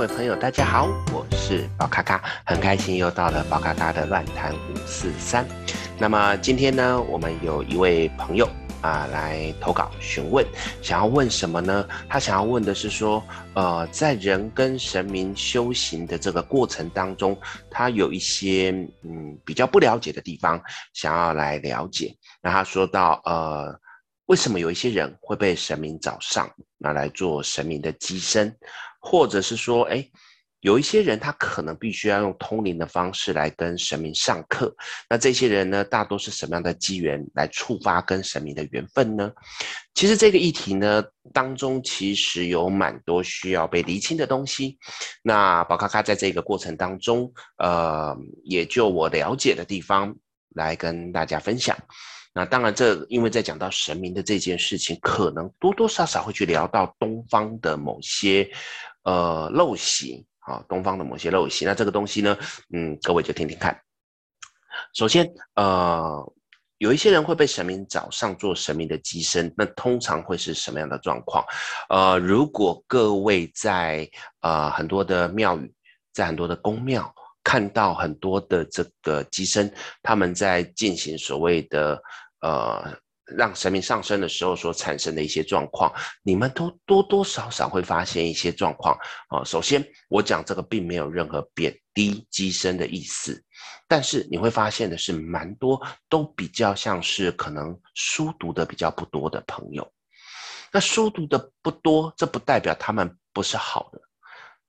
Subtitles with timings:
[0.00, 5.46] 各位朋友，大家好，我是宝咖咖，很开心又到了宝咖咖的乱谈五四三。
[5.98, 8.48] 那么今天呢，我们有一位朋友
[8.80, 10.42] 啊来投稿询问，
[10.80, 11.86] 想要问什么呢？
[12.08, 13.22] 他想要问的是说，
[13.52, 17.38] 呃，在人跟神明修行的这个过程当中，
[17.70, 18.70] 他有一些
[19.04, 20.58] 嗯比较不了解的地方，
[20.94, 22.16] 想要来了解。
[22.40, 23.78] 那他说到，呃，
[24.30, 26.48] 为什么有一些人会被神明找上，
[26.78, 28.56] 拿来做神明的乩身？
[29.00, 30.08] 或者是说，哎，
[30.60, 34.72] 有一些人他可能必须要用通灵的方式来跟神明上课。
[35.08, 39.32] 那这些人呢，大多是什么样的机缘来触发跟神明的缘分呢？
[39.94, 44.78] 其实这个议题呢当中，其实有蛮多需要被厘清的东西。
[45.24, 47.28] 那宝咖咖在这个过程当中，
[47.58, 50.14] 呃，也就我了解的地方
[50.54, 51.76] 来跟大家分享。
[52.32, 58.50] 那当然，这因为在讲到神明的这件事情，可能多多少少会去聊到东方的某些。
[59.02, 62.36] 呃，陋习啊，东方的某些陋习，那这个东西呢，
[62.74, 63.74] 嗯，各位就听听看。
[64.92, 66.32] 首先，呃，
[66.76, 71.42] 有一些人会被神明找上做神明的机身，那通常会是什么样的状况？
[71.88, 74.06] 呃，如果各位在
[74.42, 75.72] 呃很多的庙宇，
[76.12, 77.10] 在很多的宫庙
[77.44, 82.00] 看到很多的这个机身，他们在进行所谓的
[82.40, 82.98] 呃。
[83.36, 89.44] 让神明上升的时候所产生的一些状况，你们都多多少少会发现一些状况啊。
[89.44, 93.40] 首先，我讲这个并没有任何贬低机身的意思，
[93.86, 99.88] 但是你会发现的是，蛮多都比较像是可能书读的比较不多的朋友。
[100.72, 104.00] 那书读的不多，这不代表他们不是好的。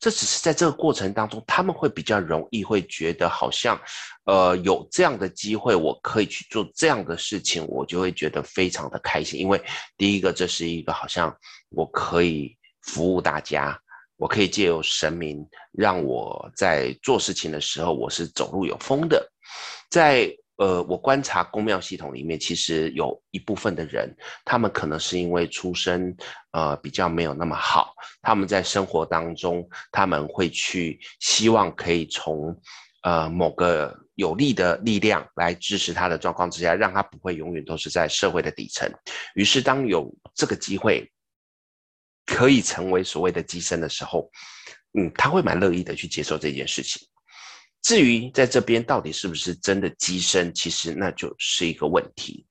[0.02, 3.80] 这只是在这个过程当中，他们会比较容易会觉得好像，
[4.26, 9.40] 呃，有这样的机会，我可以去做这样的事情，我就会觉得非常的开心。
[9.40, 9.62] 因为
[9.96, 11.32] 第一个，这是一个好像
[11.70, 13.80] 我可以服务大家，
[14.18, 19.32] 我可以借由神明让我在做事情的时候，我是走路有风的，
[19.90, 20.36] 在。
[20.62, 26.16] 呃，我观察宫庙系统里面，其实有一部分的人，他们可能是因为出身
[26.52, 32.56] 呃比较没有那么好，他们在生活当中，他们会去希望可以从
[33.02, 38.88] 呃某个有利的力量来支持他的状况之下，让他不会永远都是在社会的底层。
[39.34, 41.12] 于是，当有这个机会
[42.28, 44.30] 可以成为所谓的乩身的时候，
[44.94, 47.02] 嗯，他会蛮乐意的去接受这件事情。
[47.82, 52.46] 至于在这边到底是不是真的机身，其实那就是一个问题，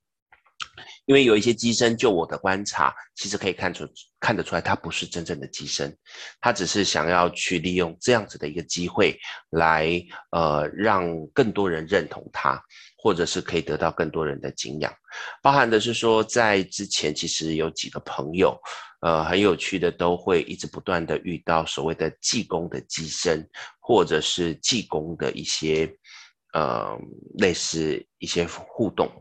[1.05, 3.87] 因为有一些机身，就我的观察，其实可以看出
[4.19, 5.97] 看得出来，它不是真正的机身，
[6.39, 9.19] 他只是想要去利用这样子的一个机会
[9.51, 9.89] 来，
[10.31, 12.61] 呃，让更多人认同它。
[13.03, 14.93] 或者是可以得到更多人的敬仰，
[15.41, 18.55] 包含的是说，在之前其实有几个朋友，
[19.01, 23.47] 呃，很有趣的，都会一直不断的遇到所谓的济公的机身，
[23.79, 25.91] 或者是济公的一些，
[26.53, 26.97] 呃，
[27.39, 29.11] 类似一些互动。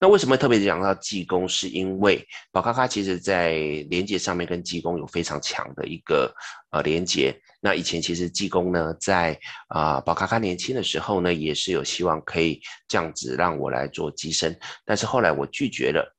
[0.00, 1.46] 那为什么特别讲到济公？
[1.46, 3.58] 是因为宝咖咖其实在
[3.90, 6.34] 连接上面跟济公有非常强的一个
[6.70, 7.38] 呃连接。
[7.60, 9.38] 那以前其实济公呢，在
[9.68, 16.16] 啊宝咖咖年轻的时候呢，也是有希望可以这样子让我来做机身，但是后来我拒绝了。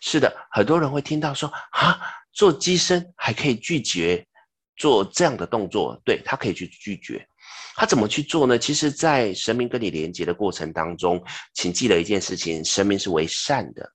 [0.00, 2.00] 是的，很多人会听到说啊，
[2.32, 4.26] 做机身还可以拒绝
[4.76, 7.26] 做这样的动作，对，他可以去拒绝。
[7.76, 8.58] 他怎么去做呢？
[8.58, 11.22] 其实，在神明跟你连接的过程当中，
[11.54, 13.90] 请记得一件事情：神明是为善的。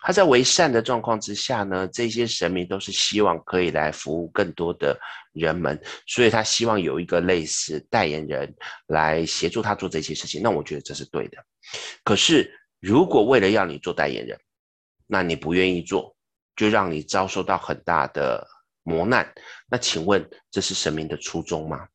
[0.00, 4.96] 他在为善的状况之下呢，这些神明都是希望可以来服务更多的
[5.32, 8.54] 人们，所以他希望有一个类似代言人
[8.86, 10.40] 来协助他做这些事情。
[10.40, 11.44] 那我觉得这是对的。
[12.04, 12.48] 可是，
[12.78, 14.38] 如果为了要你做代言人，
[15.08, 16.15] 那你不愿意做，
[16.56, 18.44] 就让你遭受到很大的
[18.82, 19.30] 磨难，
[19.68, 21.86] 那请问这是神明的初衷吗？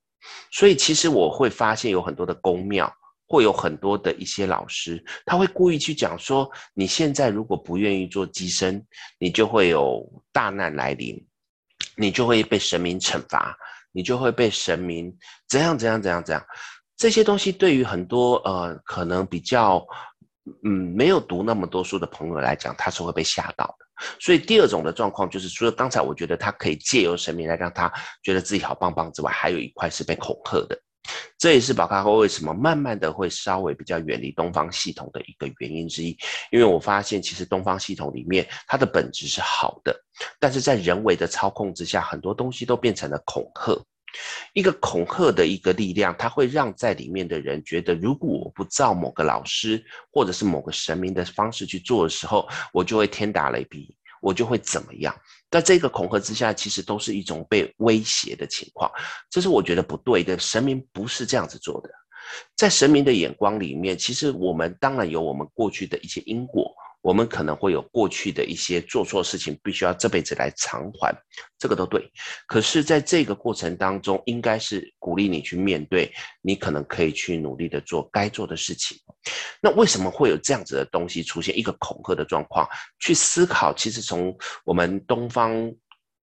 [0.51, 2.93] 所以，其实我会发现有很多的宫庙，
[3.27, 8.85] 会有很多的一些老师，他会故意去讲说，你现在如果不愿意做乩身，
[9.17, 11.17] 你就会有大难来临，
[11.95, 13.57] 你就会被神明惩罚，
[13.91, 15.11] 你就会被神明
[15.49, 16.45] 怎样怎样怎样怎样。
[16.97, 19.83] 这些东西对于很多呃可能比较
[20.63, 23.85] 嗯没有读那么多书的朋友来讲，他是会被吓到的。
[24.19, 27.91] 所以第二种的状况就是，除了刚才我觉得他可以借由神明来让他
[28.23, 30.79] 觉得自己好棒棒之外，还有一块是被恐吓的。
[31.37, 36.15] 这也是宝咖哥为什么慢慢的会稍微比较远离东方系统的一个原因之一。
[36.51, 39.99] 因为我发现其实东方系统里面它的本质是好的，
[40.39, 43.83] 但是在人为的操控之下，很多东西都变成了恐吓。
[44.53, 55.15] 一个恐吓的一个力量，它会让在里面的人觉得，如果我不照某个老师或者是某个神明的方式去做的时候，我就会天打雷劈，我就会怎么样。
[55.49, 58.89] 在这个恐吓之下，其实都是一种被威胁的情况，
[59.29, 60.37] 这是我觉得不对的。
[60.39, 61.89] 神明不是这样子做的，
[62.55, 66.73] 在神明的眼光里面，其实我们当然有我们过去的一些因果。
[67.01, 71.11] 我们可能会有过去的一些做错事情，必须要这辈子来偿还，
[71.57, 72.07] 这个都对。
[72.47, 76.11] 可是，在这个过程当中，应该是鼓励你去面对，
[76.41, 78.97] 你可能可以去努力的做该做的事情。
[79.61, 81.57] 那为什么会有这样子的东西出现？
[81.57, 82.67] 一个恐吓的状况，
[82.99, 85.51] 去思考，其实从我们东方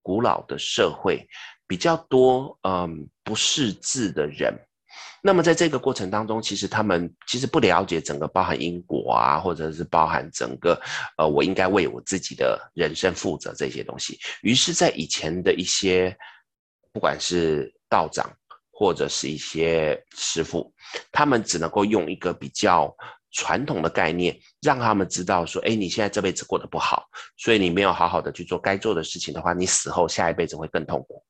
[0.00, 1.26] 古老的社会
[1.66, 4.56] 比较多，嗯，不识字的人。
[5.20, 10.80] 那么在这个过程当中，其实他们其实不了解整个包含因果啊，或者是包含整个，
[11.16, 14.18] 呃，我应该为我自己的人生负责这些东西。
[14.42, 16.16] 于是，在以前的一些，
[16.92, 18.30] 不管是道长
[18.70, 20.72] 或者是一些师傅，
[21.10, 22.94] 他们只能够用一个比较
[23.30, 27.04] 传统的概念，让他们知道说，哎，你现在这辈子过得不好，
[27.36, 31.22] 所以你没有好好的去做该做的事情的话，你死后下一辈子会更痛苦。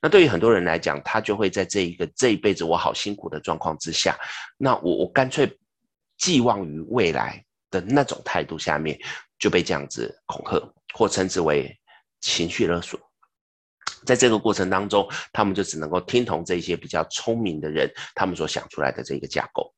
[0.00, 4.18] 那对于很多人来讲，他就会在这一个这一辈子我好辛苦的状况之下，
[4.58, 5.50] 那我我干脆
[6.18, 8.98] 寄望于未来的那种态度下面，
[9.38, 10.60] 就被这样子恐吓
[10.94, 11.74] 或称之为
[12.20, 13.00] 情绪勒索。
[14.04, 19.74] 在这个过程当中，他们就只能够听从这些比较聪明的人他们所想出来的这个架构。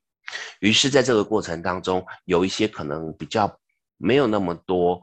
[0.61, 3.55] 于是，在这个过程当中，有一些可能比较
[3.97, 5.03] 没有那么多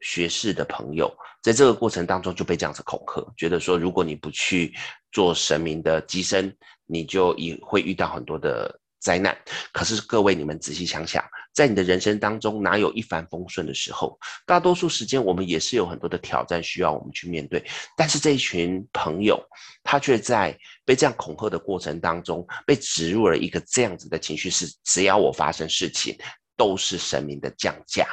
[0.00, 1.12] 学识的朋友。
[1.40, 4.74] 在这个过程当中就被这样子恐吓，觉得说如果你不去
[5.12, 6.54] 做神明的机身，
[6.84, 9.36] 你就也会遇到很多的灾难。
[9.72, 11.24] 可是各位，你们仔细想想，
[11.58, 14.16] 在你的人生当中哪有一帆风顺的时候？
[14.46, 17.60] 大多数时间我们也是有很多的挑战需要我们去面对。
[17.96, 19.42] 但是这一群朋友，
[19.82, 26.16] 他却在被这样恐吓的过程当中，被植入了一个这样子的情绪：是只要我发生事情，
[26.56, 28.06] 都是神明的降价。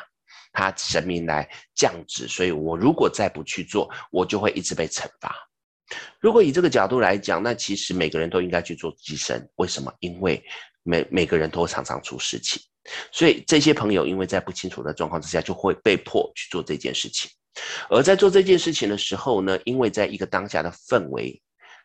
[0.52, 5.36] 他神明来降旨，所以我如果再不去做，我就会一直被惩罚。
[6.20, 9.48] 如果以这个角度来讲，那其实每个人都应该去做乩身。
[9.58, 9.94] 为什么？
[10.00, 10.44] 因为
[10.82, 12.60] 每每个人都常常出事情，
[13.12, 17.30] 所以这些朋友因为在不清楚的状况之下，就会被迫去做这件事情。
[17.90, 21.42] 而在做这件事情的时候呢，因为在一个当下的氛围。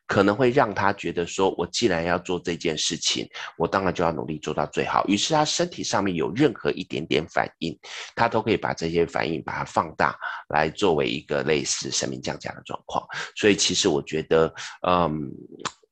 [0.07, 3.25] 可能会让他觉得说，我既然要做这件事情，
[3.57, 5.07] 我当然就要努力做到最好。
[5.07, 7.79] 于是他身体上面有任何一点点反应，
[8.17, 10.19] 他都可以把这些反应把它放大，
[10.49, 13.07] 来作为一个类似神明降价的状况。
[13.37, 14.53] 所以其实我觉得，
[14.85, 15.31] 嗯，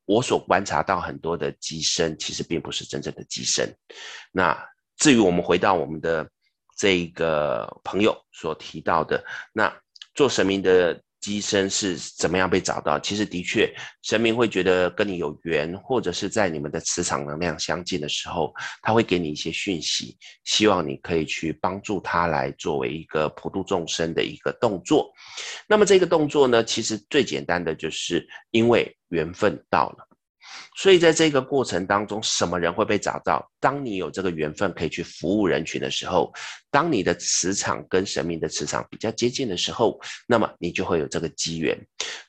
[0.03, 3.73] 我所观察到很多的机身，其实并不是真正的机身。
[4.33, 4.53] 那
[4.99, 6.29] 至于我们回到我们的
[6.77, 9.73] 这个朋友所提到的，那
[10.13, 11.01] 做神明的。
[11.21, 12.97] 机身是怎么样被找到？
[12.97, 13.69] 其实的确，
[14.03, 25.11] 神明会觉得跟你有缘，或者是在你们的磁场能量相近的时候，他会给你一些讯息，希望你可以去帮助他来作为一个普度众生的一个动作。
[25.67, 30.08] 那么这个动作呢，其实最简单的就是因为缘分到了。
[30.75, 33.45] 所以在这个过程当中，什么人会被找到？
[33.59, 36.31] 当你有这个缘分可以去服务人群的时候，
[36.71, 41.77] 当你的磁场跟神明的磁场比较接近的时候，那么你就会有这个机缘。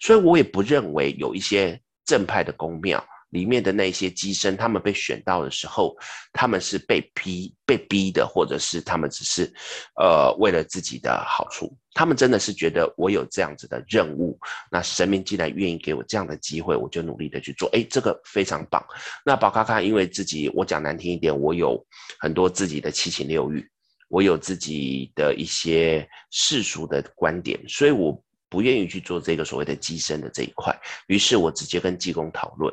[0.00, 3.04] 所以我也不认为有一些正派的宫庙。
[3.30, 5.96] 里面的那些机身，他们被选到的时候，
[6.32, 9.52] 他们是被逼、被逼的，或者是他们只是，
[10.00, 11.76] 呃，为了自己的好处。
[11.92, 14.38] 他们真的是觉得我有这样子的任务，
[14.70, 17.68] 那神明既然愿意给我这样的机会，我就努力的去做。
[17.72, 18.84] 哎，这个非常棒。
[19.24, 21.84] 那宝咖咖，因为自己我讲难听一点，我有
[22.20, 23.68] 很多自己的七情六欲，
[24.08, 30.72] 我有自己的一些世俗的观点，所以我不愿意去做这个所谓的机身的这一块。
[31.08, 32.72] 于是我直接跟济公讨论。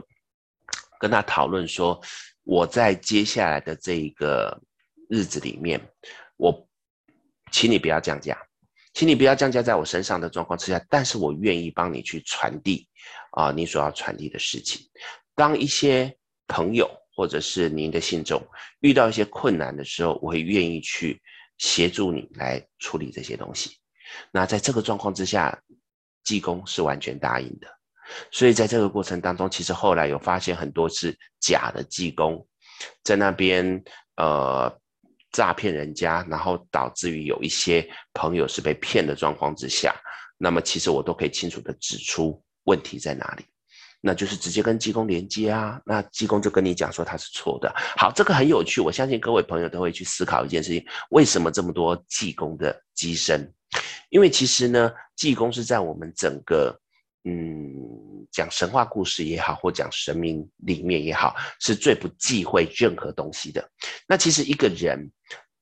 [1.00, 2.00] 跟他讨论说，
[2.44, 4.60] 我在接下来的这一个
[5.10, 5.80] 日子里面，
[6.38, 6.68] 我
[7.52, 8.38] 请你不要降价，
[8.94, 12.88] 请你不要降价在我身上的状况之下，但是我愿意帮你去传递
[13.32, 14.82] 啊，你所要传递的事情。
[15.36, 16.16] 当一些
[16.48, 18.42] 朋友或者是您的信众
[18.80, 21.22] 遇到一些困难的时候，我会愿意去
[21.58, 23.78] 协助你来处理这些东西。
[24.32, 25.62] 那在这个状况之下，
[26.24, 27.77] 济公是完全答应的。
[28.32, 32.46] 所以在这个过程当中，其实后来有发现很多是假的济公，
[33.04, 33.84] 在那边
[34.16, 34.74] 呃
[35.32, 39.96] 诈骗人家，然后导致于有一些朋友是被骗的状况之下，
[40.38, 43.46] 那么其实我都可以清楚的指出问题在哪里，
[44.02, 47.72] 那就是直接跟济公连接啊，那济公就跟你讲说他是错的。
[47.98, 53.52] 好，这个很有趣，我相信各位朋友都会去思考一件事情：为什么这么多济公的机身？
[54.10, 56.80] 因为其实呢，济公是在我们整个。
[57.24, 63.70] 嗯，讲神话故事也好，或讲神明里面也好，是最不忌讳任何东西的。
[64.08, 65.12] 那其实一个人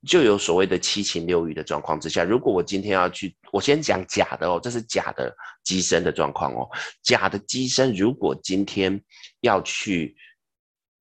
[0.05, 5.35] 就有所谓的七情六欲的状况之下，如果我今天要去，我先讲假的哦，这是假的
[5.65, 6.69] 乩身的状况哦，
[7.01, 9.01] 假的乩身，如果今天
[9.41, 10.15] 要去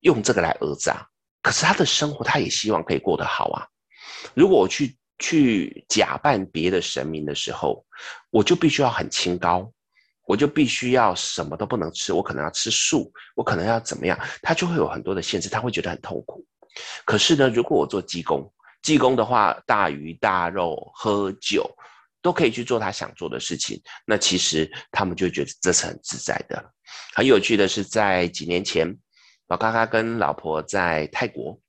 [0.00, 1.06] 用这个来讹诈，
[1.42, 3.66] 可是他的生活他也希望可以过得好啊。
[4.32, 7.84] 如果我去去假扮别的神明的时候，
[8.30, 9.70] 我就必须要很清高，
[10.26, 16.44] 我就必须要什么都不能吃，我可能要吃素，我可能要怎么样，他就会有很多的限制，他会觉得很痛苦。
[17.04, 18.50] 可是呢，如果我做济公，
[18.82, 21.70] 济公的话，大鱼大肉、喝酒
[22.22, 23.80] 都可以去做他想做的事情。
[24.06, 26.72] 那其实他们就觉得这是很自在的。
[27.14, 28.88] 很有趣的是，在几年前，
[29.48, 31.60] 老咖咖跟老婆在泰国，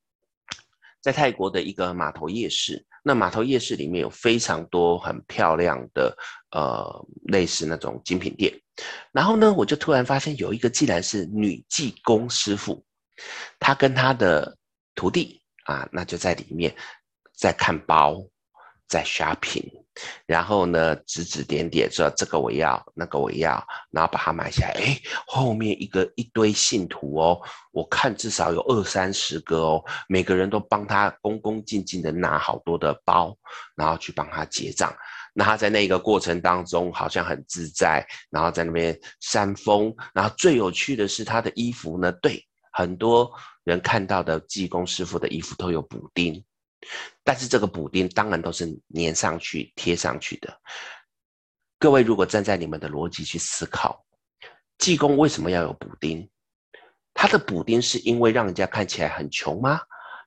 [1.01, 2.85] 在泰国的一个码头夜市。
[3.07, 6.17] 那码头夜市里面有非常多很漂亮的，
[6.49, 8.51] 呃，类似那种精品店。
[9.11, 12.83] 然后呢，我就突然发现有一个竟然是女技工师傅，
[13.59, 14.57] 她跟她的
[14.95, 16.75] 徒弟啊，那就在里面。
[17.37, 18.25] 在看包，
[18.87, 19.69] 在 shopping，
[20.25, 24.73] 然后呢，指指点点说这个我要，那个我要，然后把它买下来。
[24.73, 27.39] 哎，后面一个一堆信徒哦，
[27.71, 33.35] 我看至少有二三十个哦，每个人都帮他恭恭敬敬的拿好多的包，
[33.75, 34.93] 然后去帮他结账。
[35.33, 39.93] 那他在那个过程当中好像很自在，然后在那边扇风。
[40.13, 43.29] 然后最有趣的是他的衣服呢，对很多
[43.65, 46.43] 人看到的济公师傅的衣服都有补丁。
[47.23, 50.61] 但是这个补丁当然都是粘上去、贴上去的。
[51.79, 54.05] 各位如果站在你们的逻辑去思考，
[54.77, 56.29] 济公为什么要有补丁？
[57.13, 59.79] 他的补丁是因为让人家看起来很穷吗？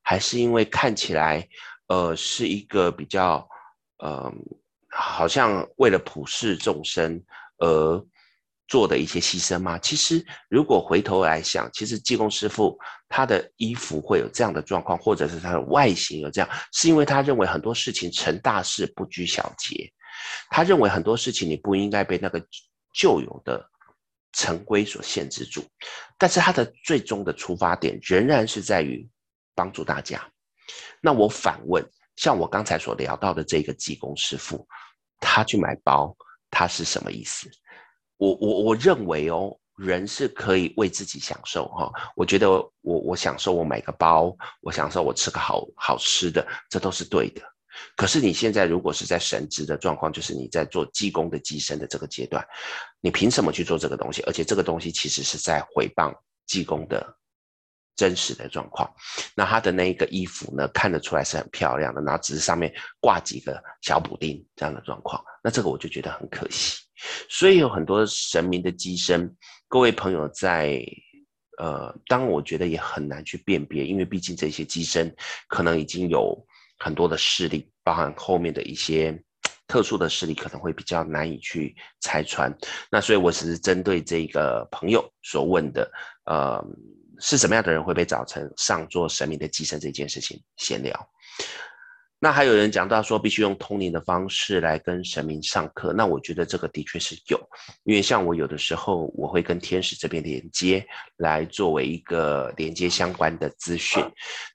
[0.02, 1.46] 还是因为看起来，
[1.88, 3.46] 呃，是一个比较，
[3.98, 4.32] 呃，
[4.88, 7.22] 好像为了普世众生
[7.58, 8.06] 而
[8.68, 9.78] 做的一些牺牲吗？
[9.78, 19.90] 其实，如果回头来想，其实济公师傅他的衣服会有这样的状况，或者是他的外形有这样，是因为他认为很多事情成大事不拘小节，
[20.50, 22.38] 他认为很多事情你不应该被那个
[22.94, 23.66] 旧有的
[24.34, 25.64] 成规所限制住。
[26.18, 29.08] 但是他的最终的出发点仍然是在于
[29.54, 30.22] 帮助大家。
[31.00, 31.82] 那我反问，
[32.16, 34.68] 像我刚才所聊到的这个济公师傅，
[35.20, 36.14] 他去买包，
[36.50, 37.50] 他是什么意思？
[38.18, 41.90] 我我我认为哦，人是可以为自己享受哈。
[42.14, 47.40] 我觉得我我享受我买个包，我享受我吃个好好吃的，这都是对的。
[47.96, 52.44] 可是你现在如果是在神职的状况，就是你在做济公的机身的这个阶段，
[53.00, 54.20] 你凭什么去做这个东西？
[54.22, 56.12] 而且这个东西其实是在回谤
[56.44, 57.14] 济公的
[57.94, 58.92] 真实的状况。
[59.32, 66.82] 那他的那一个衣服呢，看得出来是很漂亮的，然后只是上面挂几个小补丁这样的状况，那这个我就觉得很可惜。
[67.28, 69.34] 所以有很多神明的机身，
[69.68, 70.80] 各位朋友在，
[71.58, 75.14] 呃，当我觉得也很难去辨别，因为毕竟这些机身
[75.48, 76.36] 可能已经有
[76.78, 79.16] 很多的势力，包含后面的一些
[79.66, 82.52] 特殊的势力，可能会比较难以去拆穿。
[82.90, 85.90] 那所以我只是针对这个朋友所问的，
[86.24, 86.64] 呃，
[87.20, 91.10] 是什么样的人会被找成上做神明的机身这件事情闲聊。
[92.20, 95.92] 那还有人讲到说，必须用通灵的方式来跟神明上课。
[95.92, 97.38] 那我觉得这个的确是有，
[97.84, 100.84] 因为像我有的时候我会跟天使这边连接，
[101.18, 104.04] 来作为一个连接相关的资讯。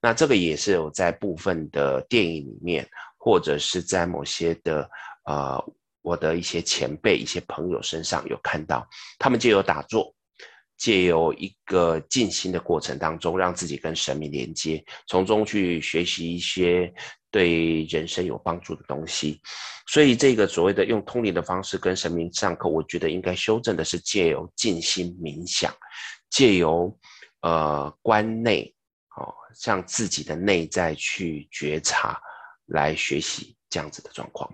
[0.02, 4.90] 那这个也是有在部分的电影里面，或者是在某些的
[5.26, 8.86] 呃我的一些前辈、一些朋友身上有看到，
[9.18, 10.14] 他们借由打坐。
[10.76, 16.92] 借由一个静心的过程当中，让自己跟神明连接，从中去学习一些
[17.34, 19.42] 对人生有帮助的东西。
[19.88, 25.74] 所以，这个所谓的用通灵的方式跟神明上课，我觉得应该修正的是借由静心冥想，
[26.30, 26.96] 借由
[27.42, 28.74] 呃观内
[29.18, 32.22] 哦，向自己的内在去觉察，
[32.68, 34.50] 来学习这样子的状况。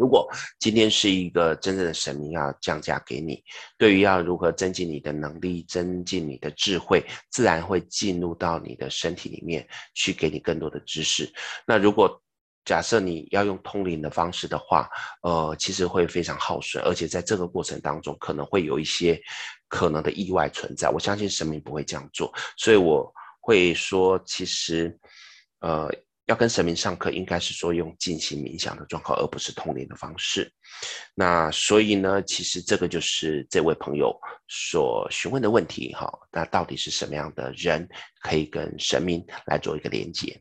[0.00, 0.26] 如果
[0.58, 3.44] 今天是一个真正的神明要降价给你，
[3.76, 11.30] 对于要如何增进你的能力、增进你的智慧，自然会进入到你的身体里面去，给你更多的知识。
[11.66, 12.18] 那如果
[12.64, 14.88] 假设你要用通灵的方式的话，
[15.22, 19.20] 呃，其实会非常耗损，而且在这个过程当中可能会有一些
[19.68, 20.88] 可能的意外存在。
[20.88, 24.98] 我相信神明不会这样做，所以我会说，其实，
[25.60, 25.92] 呃。
[26.30, 30.48] 要跟神明上课，应该是说用静心冥想的状况，而不是通灵的方式。
[31.12, 36.08] 那所以呢，其实这个就是这位朋友所询问的问题哈。
[36.30, 37.86] 那到底是什么样的人
[38.22, 40.40] 可以跟神明来做一个连接？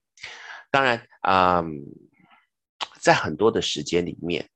[0.69, 1.65] 当然，嗯，
[3.01, 4.47] 在很多的时间里面，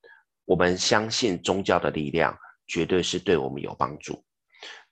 [0.45, 2.37] 我们相信宗教的力量
[2.67, 4.23] 绝对是对我们有帮助。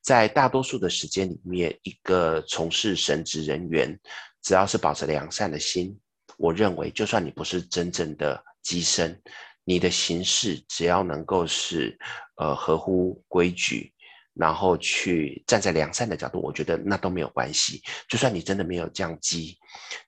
[0.02, 3.96] 在大多数的时间里面，一个从事神职人员，
[4.42, 5.96] 只要是保持良善的心。
[6.42, 9.22] 我认为就算你不是真正的机身，
[9.64, 11.98] 你的形式只要能够是
[12.38, 13.94] 呃合乎规矩。
[14.34, 17.82] 然后去站在良善的角度，我觉得那都没有关系。
[18.08, 19.58] 就算你真的没有降机，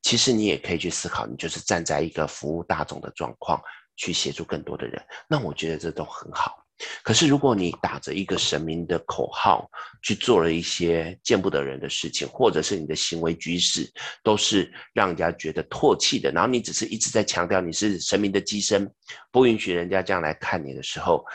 [0.01, 3.61] 其实你也可以去思考，你就是站在一个服务大众的状况
[3.97, 6.62] 去协助更多的人，那我觉得这都很好。
[7.03, 9.69] 可是如果你打着一个神明的口号
[10.01, 13.91] 去做了一些见不得人的事情，或者是你的行为举止
[14.23, 18.91] 都是让人家觉得唾弃的，然后你只是一直在强调你是神明的机身，
[19.31, 21.25] 不允许人家这样来看你的时候，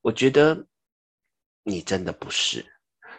[0.00, 0.66] 我觉得。
[1.64, 2.66] 你真的不是，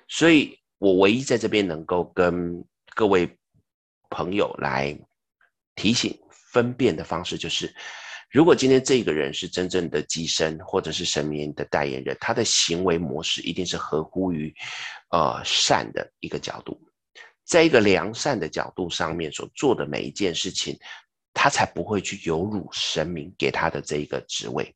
[0.10, 2.62] 所以我唯一在这边能够跟
[2.94, 3.38] 各位
[4.10, 4.94] 朋友来
[5.76, 6.14] 提醒
[6.52, 7.74] 分辨的方式，就是
[8.34, 14.52] 如果今天这个人是真正的机身，或者是神明的代言人，他的行为模式一定是合乎于
[15.12, 16.82] 呃善的一个角度，
[17.46, 20.76] 在一个良善的角度上面所做的每一件事情，
[21.32, 24.74] 他才不会去有辱神明给他的这一个职位。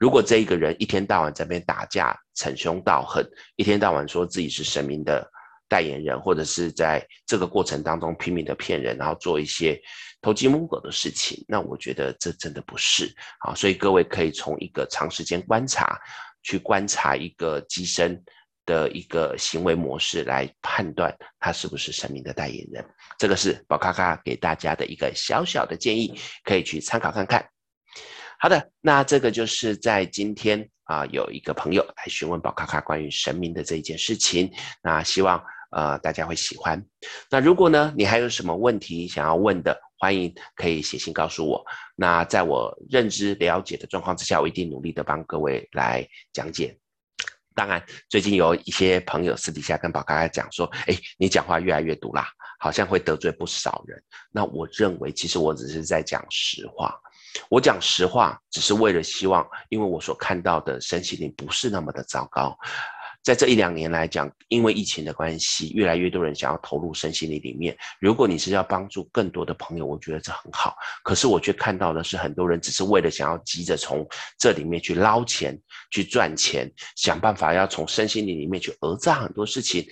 [0.00, 3.24] 如果这一个人一天到晚在那边打架、逞凶斗狠，
[3.54, 5.24] 一天到晚说自己是神明的
[5.68, 9.80] 代言人，或者是在这个过程当中拼命的骗人，然后做一些
[10.20, 13.54] 偷鸡摸狗的事情，那我觉得这真的不是啊。
[13.54, 15.98] 所以各位可以从一个长时间观察，
[16.42, 18.22] 去观察一个机身
[18.66, 22.84] 的一个行为模式，来判断他是不是神明的代言人。
[23.18, 27.48] 这个是宝咖咖给大家的一个小小的建议，可以去参考看看。
[28.40, 34.50] 好的，那这个就是在今天啊，有一个朋友来询问宝咖咖关于神明的这一件事情，
[34.82, 36.80] 那希望呃大家会喜欢。
[37.30, 41.64] 那如果呢，你还有什么问题想要问的，欢迎可以写信告诉我。
[41.96, 46.78] 那在我认知了解的状况之下，我一定努力的帮各位来讲解。
[47.54, 52.28] 当然，最近有一些朋友私底下跟宝咖咖讲说，哎，你讲话越来越毒啦，
[52.60, 54.00] 好像会得罪不少人。
[54.30, 56.94] 那我认为，其实我只是在讲实话。
[57.50, 62.56] 我讲实话，只是为了希望，因为我所看到的身心灵不是那么的糟糕。
[63.28, 67.76] 在这一两年来讲，因为疫情的关系，越来越多人想要投入身心灵里面。
[68.00, 70.74] 如果你是要帮助更多的朋友，我觉得这很好。
[71.04, 75.60] 可是我却看到的是，很多人只是为了想要急着从这里面去捞钱、
[75.90, 79.86] 去赚钱，想办法要从身心灵里面去讹诈很多事情，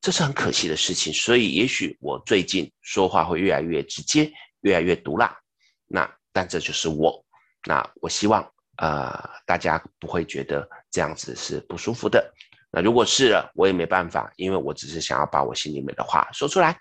[0.00, 1.12] 这是很可惜的事情。
[1.12, 5.36] 所以，也许我最近说话会越来越直接，越来越毒辣。
[5.88, 6.08] 那。
[6.32, 7.24] 但这就是我，
[7.66, 12.32] 那我希望呃大家不会觉得这样子是不舒服的。
[12.70, 16.76] 那如果是了，我也没办法，因为我只是想要把我心里面的话说出来。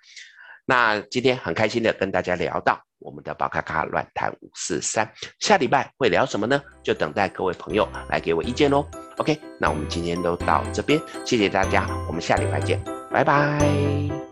[0.66, 6.62] 那今天很开心的跟大家聊到我们的宝咖咖乱谈五四三，下礼拜会聊什么呢？
[6.84, 8.86] 就等待各位朋友来给我意见喽。
[9.16, 14.27] OK，那我们今天都到这边，谢谢大家，我们下礼拜见，拜拜。